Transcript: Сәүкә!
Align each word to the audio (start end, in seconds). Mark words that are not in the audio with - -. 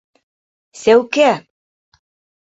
Сәүкә! 0.83 1.27